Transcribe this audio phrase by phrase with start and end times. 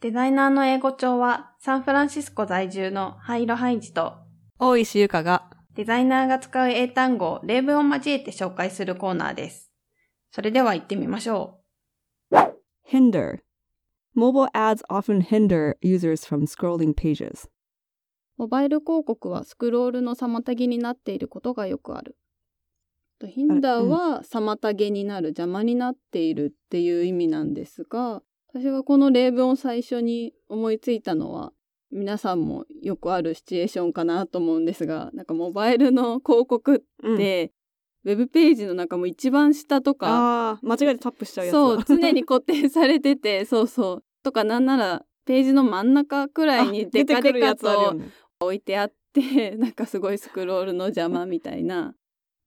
[0.00, 4.14] デザイナーの英語帳はサンフランシスコ在住のハイロハイジと
[4.58, 9.70] 大石ゆかがデザイナーが使う英単語を例文を交えて紹介するコーナーです。
[10.30, 11.60] それでは行ってみましょ
[12.90, 13.40] hinder
[14.16, 17.50] Mobile ads often hinder users from scrolling pages.
[18.38, 22.16] モバイル広告はスクロールの妨げになっていることがよくある。
[23.18, 31.52] とヒンダーは妨げになる、邪魔になっているっていう意味なんですが、私がこの例文を最初に思いついたのは、
[31.92, 37.52] 皆さんもよくあるシチュエーションかなと思うんですが、なんかモバイルの広告って、
[38.04, 41.58] ウェブページの中も一番下とか、間違えてタップしちゃうやつだ。
[41.58, 44.04] そう、常に固定されてて、 そうそう。
[44.22, 48.08] とかなんなら、ページの真ん中くらいにデカデカとね。
[48.40, 51.94] 置いてあって、 なんかすごいスクロールの邪魔みたいな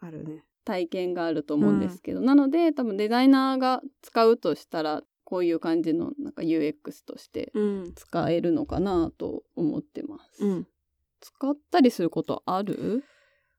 [0.00, 0.44] あるね。
[0.64, 7.92] 体験があると思うんですけど、なので多分デザイナーが使うとしたら、こういう感じのなんか UX としてうん。
[7.94, 10.42] 使えるのかなと思ってます。
[10.42, 10.66] うん。
[11.20, 13.04] 使ったりすることある？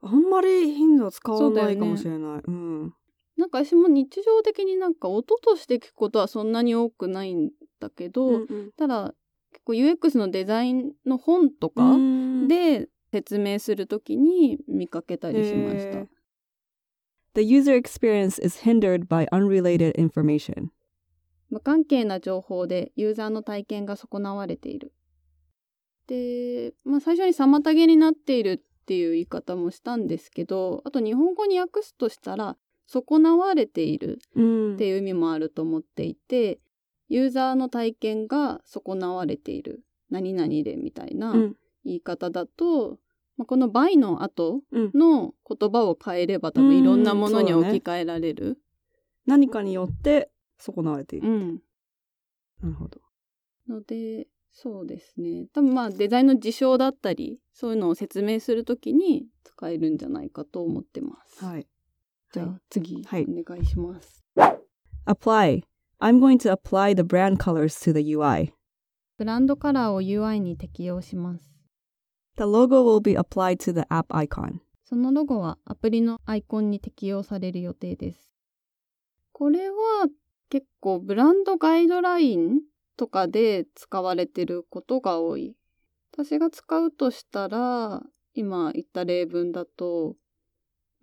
[0.00, 2.42] あんまり頻度使わないかもしれない。
[2.46, 2.94] うん。
[3.36, 9.12] なんか私も日常的になんか音として聞くことはそんなに多くないんだけど、うんただ
[9.50, 16.06] 結構 UX のデザインの本とかうんで説明するときに見かけたりしました。
[17.34, 20.68] The user experience is hindered by unrelated information.
[21.50, 24.92] 無関係な情報でユーザーの体験が損なわれている。
[26.06, 36.60] で、まあ、最初に妨げになっているっていう言い方もしたんですけど、あと日本語に訳すとしたら、損なわれているうんっていう意味もあると思っていて、
[37.08, 39.82] ユーザーの体験が損なわれている。
[40.08, 42.98] 何々でみたいなうん言い方だと、
[43.36, 48.58] まあ、この by の後うんの言葉を変えれば多分いろんなものに置き換えられる。
[49.26, 51.28] 何かによって損なわれている。
[51.28, 51.62] うん。
[52.62, 53.00] なるほど。
[53.68, 55.46] ので、そうですね。
[55.52, 61.44] 多分まあデザインの事象だったり、そういうのを説明するときに使えるんじゃないかと思ってます。
[61.44, 61.66] はい。
[62.32, 64.24] じゃあ次、はいお願いします。
[65.06, 65.62] Apply.
[65.98, 68.52] I'm going to apply the brand colors to the UI.
[69.18, 71.50] ブランドカラーを UI に適用します。
[72.36, 74.60] The logo will be applied to the app icon.
[74.84, 78.30] そのロゴはアプリのアイコンに適用される予定です。
[79.32, 80.08] これは
[80.48, 82.60] 結構ブランドガイドライン
[82.96, 85.54] とかで使われてることが多い。
[86.12, 88.02] 私が使うとしたら、
[88.34, 90.16] 今言った例文だと、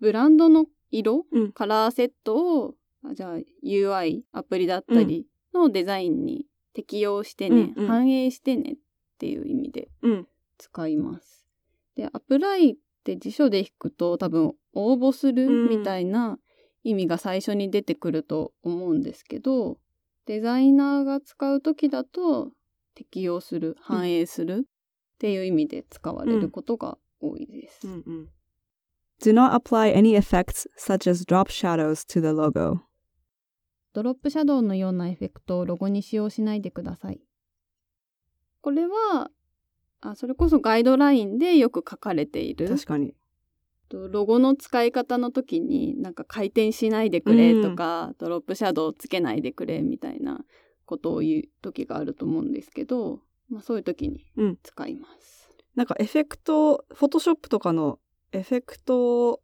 [0.00, 2.74] ブランドの色、うんカラーセットを、
[3.04, 8.76] あじゃあ UI、アプリだったりのデザインに適用してね、うんうん反映してねっ
[9.18, 10.28] ていう意味でうん。
[10.58, 11.46] 使います。
[11.96, 16.38] で、アプライって辞書で引くと多分応募するうんみたいな
[16.84, 19.78] 意味が最初に出てくると思うんですけど、
[20.26, 22.52] デザイナーが使うときだと
[22.94, 27.86] 適用する、反映するっていう意味で使われることが多いです。
[29.20, 32.80] Do not apply any effects such as drop shadows to the logo.
[33.94, 37.20] ドロップシャドウのようなエフェクトをロゴに使用しないでください。
[38.60, 39.30] これは、
[40.00, 42.68] あそれこそガイドラインでよく書かれている。
[42.68, 43.14] 確かに。
[43.94, 50.44] とロゴの使い方の時になんか回転しないでくれとか、ドロップシャドウつけないでくれみたいな
[50.84, 55.56] ことを言う時があると思うんですけど、まあ、そういう時にうん使います。
[55.74, 57.98] なんかエフェクト、フォトショップとかの
[58.32, 59.40] エフェクトを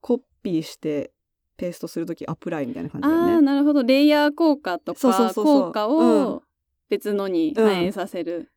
[0.00, 1.12] コピーして
[1.56, 3.42] ペーストするときアプライみたいな感じだああーよね。
[3.42, 6.42] なるほどレイヤー効果とか効果うんを
[6.88, 8.50] 別のに反映させる。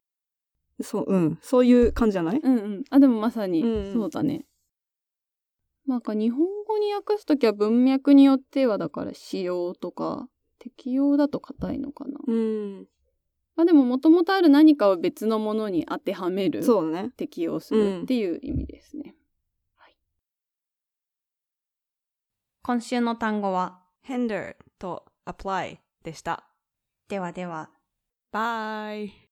[0.82, 1.40] そう、うん。
[1.42, 2.40] そういう感じじゃない？
[2.42, 4.46] うん、うん、あでもまさにうんそうだね。
[5.88, 10.28] なんか日本語に訳す時は文脈によってはだから使用とか
[10.60, 12.20] 適用だと硬いのかな。
[12.26, 12.88] うん。
[13.56, 17.12] まあでももともとある何かを別のものに当てはめる、そうだね。
[17.18, 19.16] 適用するっていう意味ですね。
[22.64, 26.44] 今週の単語は、hinder と apply でした。
[27.10, 27.72] ではでは。
[28.32, 29.31] Bye!